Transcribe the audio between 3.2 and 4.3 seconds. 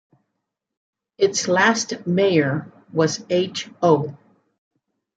H. O.